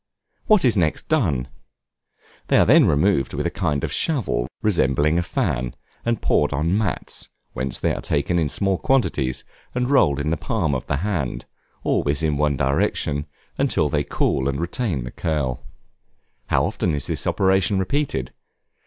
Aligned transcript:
What 0.47 0.65
is 0.65 0.75
next 0.75 1.09
done? 1.09 1.47
They 2.47 2.57
are 2.57 2.65
then 2.65 2.85
removed 2.87 3.35
with 3.35 3.45
a 3.45 3.51
kind 3.51 3.83
of 3.83 3.91
shovel 3.93 4.47
resembling 4.63 5.19
a 5.19 5.21
fan, 5.21 5.75
and 6.03 6.19
poured 6.23 6.51
on 6.51 6.75
mats, 6.75 7.29
whence 7.53 7.77
they 7.77 7.93
are 7.93 8.01
taken 8.01 8.39
in 8.39 8.49
small 8.49 8.79
quantities, 8.79 9.43
and 9.75 9.91
rolled 9.91 10.19
in 10.19 10.31
the 10.31 10.37
palm 10.37 10.73
of 10.73 10.87
the 10.87 10.97
hand 11.05 11.45
always 11.83 12.23
in 12.23 12.35
one 12.35 12.57
direction, 12.57 13.27
until 13.59 13.89
they 13.89 14.03
cool 14.03 14.49
and 14.49 14.59
retain 14.59 15.03
the 15.03 15.11
curl. 15.11 15.63
How 16.47 16.65
often 16.65 16.95
is 16.95 17.05
this 17.05 17.27
operation 17.27 17.77
repeated? 17.77 18.33